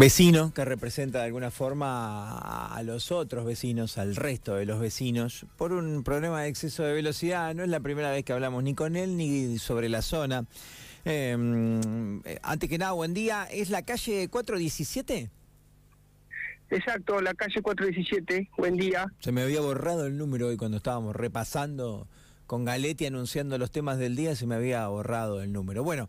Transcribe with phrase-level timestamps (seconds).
[0.00, 5.44] vecino que representa de alguna forma a los otros vecinos, al resto de los vecinos,
[5.58, 7.54] por un problema de exceso de velocidad.
[7.54, 10.46] No es la primera vez que hablamos ni con él ni sobre la zona.
[11.04, 13.46] Em, eh, antes que nada, buen día.
[13.50, 15.28] ¿Es la calle 417?
[16.70, 18.48] Exacto, la calle 417.
[18.56, 19.04] Buen día.
[19.18, 22.08] Se me había borrado el número hoy cuando estábamos repasando
[22.46, 25.84] con Galetti anunciando los temas del día, se me había borrado el número.
[25.84, 26.08] Bueno,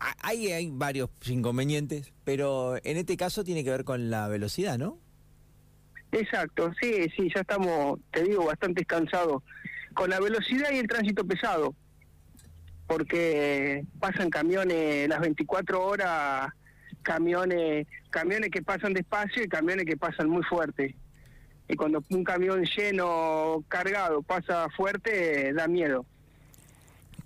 [0.00, 4.98] hay, hay varios inconvenientes, pero en este caso tiene que ver con la velocidad, ¿no?
[6.12, 9.42] Exacto, sí, sí, ya estamos, te digo, bastante cansados
[9.94, 11.74] con la velocidad y el tránsito pesado,
[12.86, 16.48] porque pasan camiones las 24 horas,
[17.02, 20.96] camiones, camiones que pasan despacio y camiones que pasan muy fuerte.
[21.68, 26.04] Y cuando un camión lleno, cargado, pasa fuerte, da miedo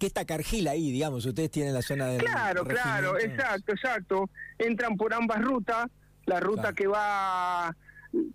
[0.05, 0.27] que está
[0.69, 2.19] ahí, digamos, ustedes tienen la zona de...
[2.19, 4.31] Claro, claro, exacto, exacto.
[4.59, 5.87] Entran por ambas rutas,
[6.27, 7.75] la ruta que va,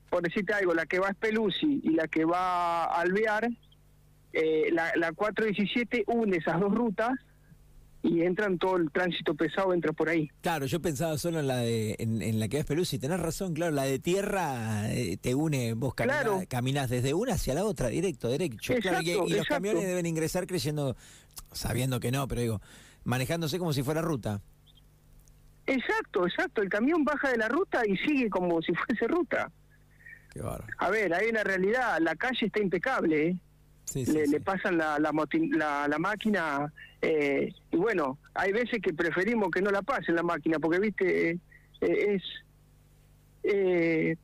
[0.10, 3.49] por decirte algo, la que va a Speluzzi y la que va a Alvear,
[4.34, 7.12] eh, la, la 417 une esas dos rutas
[8.02, 10.30] y entran todo el tránsito pesado entra por ahí.
[10.42, 13.74] Claro, yo pensaba solo en la de en, la que es y tenés razón, claro,
[13.74, 18.74] la de tierra eh, te une, vos caminas, desde una hacia la otra, directo, derecho.
[18.74, 20.96] y, los camiones deben ingresar creyendo,
[21.52, 22.62] sabiendo que no, pero digo,
[23.04, 24.42] manejándose como si fuera ruta.
[25.66, 29.52] Exacto, exacto, el camión baja de la ruta y sigue como si fuese ruta.
[30.32, 30.42] Qué.
[30.77, 33.40] A ver, hay una realidad, la calle está impecable, ¿eh?
[33.95, 39.71] Le, pasan la, la, la, máquina eh, y bueno, hay veces que preferimos que no
[39.71, 41.37] la pasen la máquina porque, viste, eh,
[41.81, 42.23] es...
[43.43, 44.15] Eh,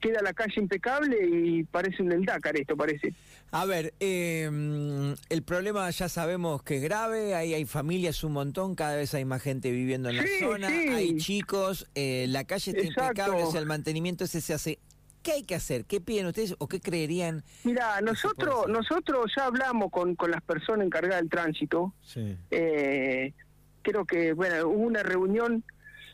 [0.00, 3.14] queda la calle impecable y parece un Dakar esto, parece.
[3.52, 8.74] A ver, em, el problema ya sabemos que es grave, ahí hay familias un montón,
[8.74, 13.44] cada vez hay más gente viviendo en la zona, hay chicos, la calle está impecable,
[13.44, 14.78] o sea, el mantenimiento ese se hace
[15.24, 15.86] ¿Qué hay que hacer?
[15.86, 17.42] ¿Qué piden ustedes o qué creerían?
[17.64, 21.94] Mira, nosotros nosotros ya hablamos con, con las personas encargadas del tránsito.
[22.02, 22.36] Sí.
[22.50, 23.32] Eh,
[23.80, 25.64] creo que, bueno, hubo una reunión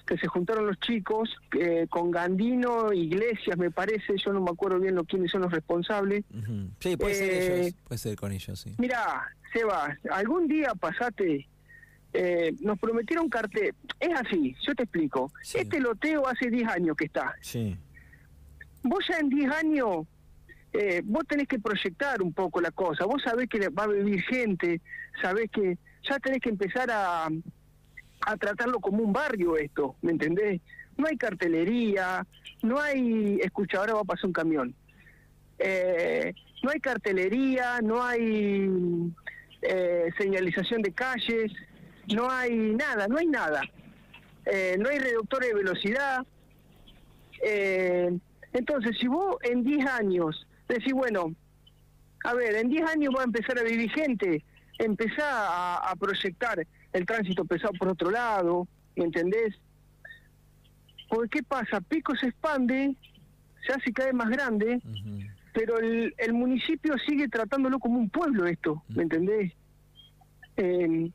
[0.06, 4.78] que se juntaron los chicos eh, con Gandino, Iglesias, me parece, yo no me acuerdo
[4.78, 6.24] bien lo, quiénes son los responsables.
[6.78, 8.74] Sí, puede ser ellos, eh, puede ser con ellos, sí.
[8.78, 11.48] Mira, Seba, algún día pasate,
[12.60, 17.34] nos prometieron cartel, es así, yo te explico, este loteo hace 10 años que está.
[17.40, 17.76] Sí
[18.82, 20.06] vos ya en 10 años,
[20.72, 24.22] eh, vos tenés que proyectar un poco la cosa, vos sabés que va a vivir
[24.22, 24.80] gente,
[25.20, 27.28] sabés que ya tenés que empezar a,
[28.26, 30.60] a tratarlo como un barrio esto, ¿me entendés?
[30.96, 32.26] No hay cartelería,
[32.62, 34.74] no hay, escucha, ahora va a pasar un camión.
[35.58, 38.68] Eh, no hay cartelería, no hay
[39.62, 41.52] eh, señalización de calles,
[42.14, 43.62] no hay nada, no hay nada.
[44.78, 46.26] no hay reductores de velocidad.
[47.42, 48.18] Eh,
[48.52, 51.34] entonces, si vos en 10 años decís, bueno,
[52.24, 54.44] a ver, en 10 años va a empezar a vivir gente,
[54.78, 58.66] empezar a, proyectar el tránsito pesado por otro lado,
[58.96, 59.54] ¿me entendés?
[61.08, 61.80] Porque ¿qué pasa?
[61.80, 62.94] Pico se expande,
[63.66, 64.80] se hace cada vez más grande,
[65.52, 69.52] pero el, el, municipio sigue tratándolo como un pueblo esto, ¿me entendés?
[70.56, 71.10] Em,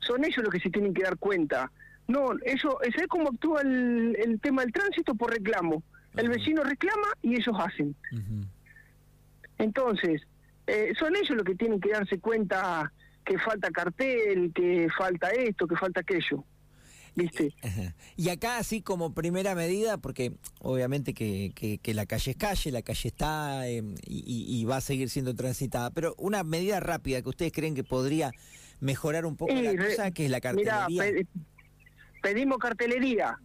[0.00, 1.70] son ellos los que se tienen que dar cuenta.
[2.08, 5.82] No, eso, es cómo actúa el, el tema del tránsito por reclamo.
[6.16, 7.94] El vecino reclama y ellos hacen.
[9.58, 10.22] Entonces,
[10.66, 12.92] eh, son ellos los que tienen que darse cuenta
[13.24, 16.44] que falta cartel, que falta esto, que falta aquello.
[17.14, 17.54] ¿Viste?
[18.16, 22.82] Y acá, así como primera medida, porque obviamente que, que, la calle es calle, la
[22.82, 27.52] calle está em, y, va a seguir siendo transitada, pero una medida rápida que ustedes
[27.52, 28.30] creen que podría
[28.80, 30.86] mejorar un poco la cosa, que es la cartelería.
[30.88, 31.28] Mira,
[32.22, 33.38] pedimos cartelería,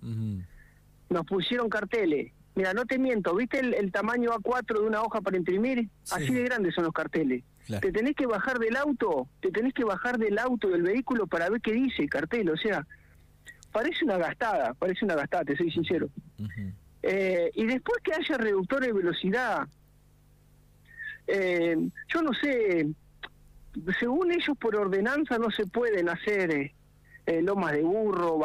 [1.09, 5.35] nos pusieron carteles, Mira, no te miento, ¿viste el, tamaño A4 de una hoja para
[5.35, 5.89] imprimir?
[6.09, 7.43] Así de grandes son los carteles.
[7.81, 11.49] Te tenés que bajar del auto, te tenés que bajar del auto, del vehículo para
[11.49, 12.49] ver qué dice el cartel.
[12.49, 12.85] O sea,
[13.71, 16.07] parece una gastada, parece una gastada, te soy sincero.
[17.03, 19.67] Eh, y después que haya reductores de velocidad,
[21.27, 21.75] eh,
[22.07, 22.87] yo no sé,
[23.99, 26.71] según ellos por ordenanza no se pueden hacer
[27.25, 28.37] eh, lomas de burro,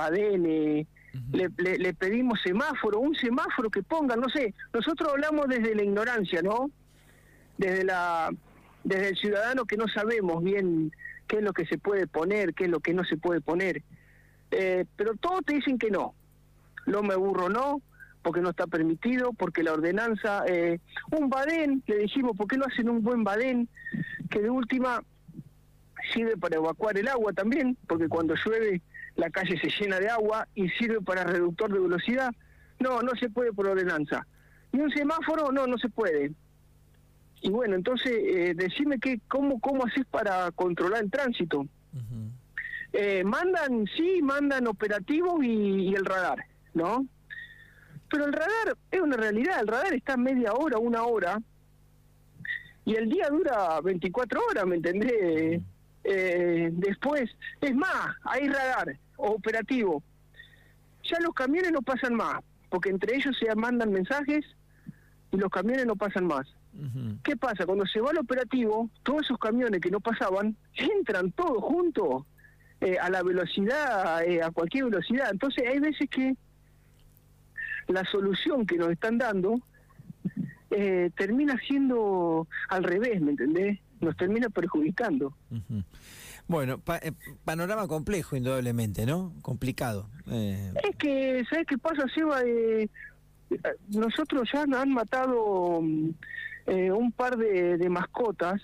[1.13, 5.83] badenes le, le, pedimos semáforo, un semáforo que ponga, no sé, nosotros hablamos desde la
[5.83, 6.71] ignorancia, ¿no?
[7.59, 8.31] Desde la
[8.83, 10.93] desde el ciudadano que no sabemos bien
[11.27, 13.83] qué es lo que se puede poner, qué es lo que no se puede poner.
[14.51, 16.15] Eh, pero todos te dicen que no.
[16.87, 17.83] No me burro no,
[18.23, 20.45] porque no está permitido, porque la ordenanza...
[20.47, 20.81] Eh,
[21.11, 23.69] un badén, le dijimos, ¿por qué no hacen un buen badén?
[24.31, 25.05] Que de última
[26.13, 28.83] sirve para evacuar el agua también, porque cuando llueve
[29.17, 32.31] la calle se llena de agua y sirve para reductor de velocidad,
[32.79, 34.27] no, no se puede por ordenanza.
[34.73, 36.33] Ni un semáforo, no, no se puede.
[37.43, 41.67] Y bueno, entonces, eh, decime que, cómo, cómo haces para controlar el tránsito.
[42.93, 46.45] eh, mandan, sí, mandan operativos y, el radar,
[46.75, 47.07] ¿no?
[48.11, 51.41] Pero el radar es una realidad, el radar está media hora, una hora,
[52.85, 55.61] y el día dura 24 horas, ¿me entendés?
[56.05, 57.31] Eh, después,
[57.61, 60.03] es más, hay radar operativo.
[61.05, 64.45] Ya los camiones no pasan más, porque entre ellos se mandan mensajes
[65.31, 66.47] y los camiones no pasan más.
[67.25, 67.67] ¿Qué pasa?
[67.67, 72.25] Cuando se va al operativo, todos esos camiones que no pasaban entran todos juntos
[72.81, 75.31] eh, a la velocidad, eh, a cualquier velocidad.
[75.31, 76.37] Entonces hay veces que
[77.89, 79.61] la solución que nos están dando
[80.71, 83.81] eh, termina siendo al revés, ¿me entendés?
[84.01, 85.35] Nos termina perjudicando.
[86.49, 86.81] Bueno,
[87.45, 89.35] panorama complejo, indudablemente, ¿no?
[89.43, 90.09] Complicado.
[90.27, 92.43] Es que, ¿sabes qué pasa, Seba?
[93.89, 96.11] nosotros ya han matado mm,
[96.95, 98.63] un par de, de mascotas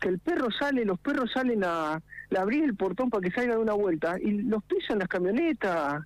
[0.00, 3.54] que el perro sale, los perros salen a, le abrir el portón para que salga
[3.54, 6.02] de una vuelta y los pisan las camionetas.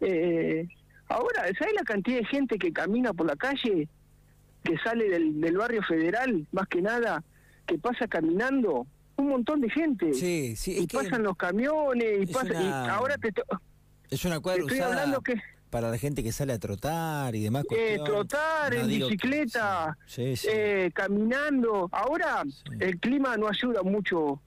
[0.00, 0.68] Eh,
[1.08, 3.88] ahora, ¿sabes la cantidad de gente que camina por la calle,
[4.62, 7.24] que sale del, del barrio federal, más que nada,
[7.68, 8.86] que pasa caminando?
[9.16, 10.14] Un montón de gente.
[10.14, 10.78] Sí, sí.
[10.80, 13.32] Y pasan los camiones, y, pasa, y ahora te...
[14.10, 15.34] Es una cuadra estoy hablando que
[15.70, 17.64] para la gente que sale a trotar y demás.
[17.70, 21.88] Eh, trotar, en bicicleta, eh, caminando.
[21.92, 22.42] Ahora
[22.80, 24.40] el clima no ayuda mucho,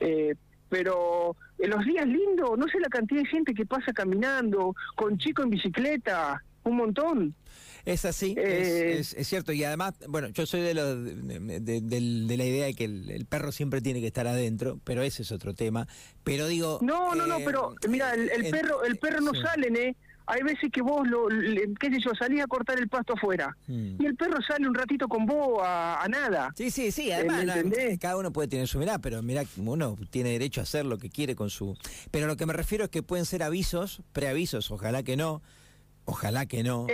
[0.00, 0.34] eh,
[0.68, 5.18] pero en los días lindos, no sé la cantidad de gente que pasa caminando, con
[5.18, 7.34] chico en bicicleta, un montón.
[7.84, 9.52] Es así, es, cierto.
[9.52, 14.00] Y además, bueno, yo soy de, de, la idea de que el, perro siempre tiene
[14.00, 15.88] que estar adentro, pero ese es otro tema.
[16.22, 16.80] Pero digo...
[16.82, 19.96] No, no, no, pero mira, el, perro el perro no sale, ¿eh?
[20.28, 21.26] hay veces que vos, lo,
[21.80, 23.96] qué sé yo, salís a cortar el pasto afuera hmm.
[23.98, 26.52] y el perro sale un ratito con vos a, nada.
[26.54, 27.46] Sí, sí, sí, además
[27.98, 31.08] cada uno puede tener su mirada, pero mira, uno tiene derecho a hacer lo que
[31.08, 31.76] quiere con su...
[32.10, 35.40] Pero lo que me refiero es que pueden ser avisos, preavisos, ojalá que no,
[36.10, 36.86] Ojalá que no.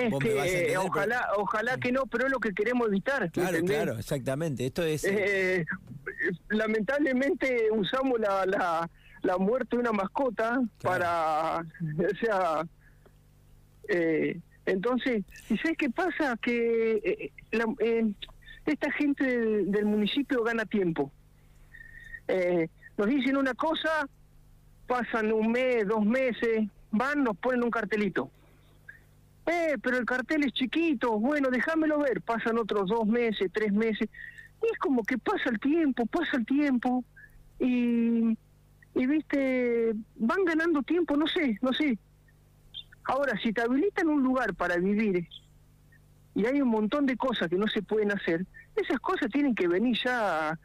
[0.81, 3.31] ojalá, ojalá que no, pero es lo que queremos evitar.
[3.31, 4.67] Claro, claro, exactamente.
[4.67, 5.05] Esto es.
[5.05, 5.65] Eh,
[6.49, 8.91] lamentablemente usamos la, la,
[9.23, 12.67] la, muerte de una mascota para, o sea,
[13.89, 16.37] eh, entonces, ¿y sabes qué pasa?
[16.43, 18.13] Que eh, eh,
[18.67, 21.13] esta gente del, municipio gana tiempo.
[22.97, 24.09] nos dicen una cosa,
[24.89, 28.29] pasan un mes, dos meses, van, nos ponen un cartelito.
[29.47, 34.09] Eh, pero el cartel es chiquito, bueno, déjamelo ver, pasan otros dos meses, tres meses,
[34.63, 37.05] y es como que pasa el tiempo, pasa el tiempo,
[37.59, 38.39] y,
[38.95, 41.99] y viste, van ganando tiempo, no sé, no sé,
[43.05, 45.29] Ahora, si te habilitan un lugar para vivir
[46.35, 49.69] y hay un montón de cosas que no se pueden hacer, esas cosas tienen que
[49.69, 50.59] venir ya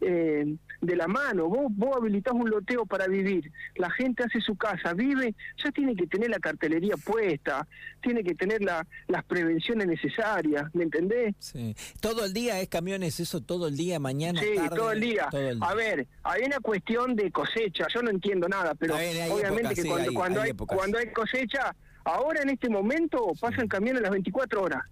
[0.00, 1.48] eh, de la mano.
[1.48, 5.96] Vos, vos habilitás un loteo para vivir, la gente hace su casa, vive, ya tiene
[5.96, 7.66] que tener la cartelería puesta,
[8.02, 11.34] tiene que tener la, las prevenciones necesarias, ¿me entendés?
[11.38, 11.74] Sí.
[12.00, 14.40] Todo el día es camiones, eso todo el día, mañana.
[14.40, 15.28] Sí, todo, el día.
[15.60, 20.12] A ver, hay una cuestión de cosecha, yo no entiendo nada, pero obviamente que cuando,
[20.12, 21.74] cuando, hay, cuando hay cosecha
[22.06, 24.82] Ahora en este momento pasan camiones las 24 horas.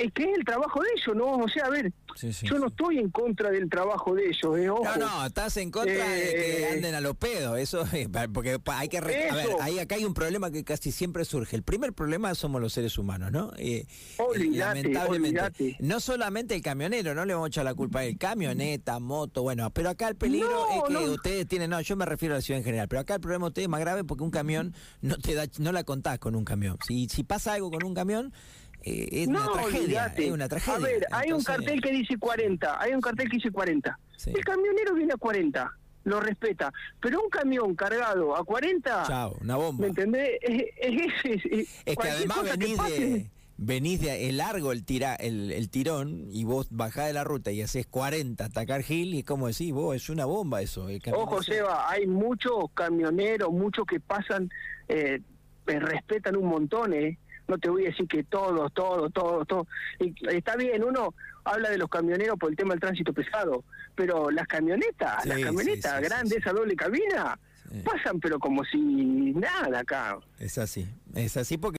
[0.00, 1.44] Es que es el trabajo de ellos, ¿no?
[1.44, 1.92] O sea, a ver,
[2.42, 4.66] yo no estoy en contra del trabajo de ellos, ¿eh?
[4.66, 7.84] No, no, estás en contra de que eh, anden a los pedos, eso,
[8.32, 8.96] porque hay que...
[8.96, 9.28] A ver,
[9.60, 11.54] ahí acá hay un problema que casi siempre surge.
[11.54, 13.52] El primer problema somos los seres humanos, ¿no?
[13.58, 13.86] Eh,
[14.52, 15.76] lamentablemente.
[15.80, 19.70] No solamente el camionero, no le vamos a echar la culpa del camioneta, moto, bueno,
[19.70, 22.58] pero acá el peligro es que ustedes tienen, no, yo me refiero a la ciudad
[22.58, 25.18] en general, pero acá el problema de ustedes es más grave porque un camión no
[25.18, 26.78] te da, no la contás con un camión.
[26.86, 28.32] Si, si pasa algo con un camión
[28.82, 30.76] eh, es, una tragedia, una tragedia.
[30.76, 33.98] A ver, hay un cartel que dice 40, hay un cartel que dice 40.
[34.26, 39.04] El camionero viene a 40, lo respeta, pero un camión cargado a 40...
[39.06, 39.82] Chao, una bomba.
[39.82, 40.30] ¿Me entendés?
[40.40, 40.64] Es,
[41.24, 43.30] es, que además venís de
[43.62, 47.60] venís de largo el tira el, el, tirón y vos bajás de la ruta y
[47.60, 52.06] haces 40 atacar Gil y como decís vos es una bomba eso ojo Seba hay
[52.06, 54.48] muchos camioneros muchos que pasan
[54.88, 55.20] eh,
[55.66, 57.18] respetan un montón eh
[57.50, 59.66] no te voy a decir que todos, todos, todos, todos.
[59.98, 61.14] Y está bien, uno
[61.44, 63.64] habla de los camioneros por el tema del tránsito pesado,
[63.94, 67.38] pero las camionetas, las camionetas grandes, esa doble cabina,
[67.84, 70.18] pasan pero como si nada acá.
[70.38, 71.68] Es así, es así porque...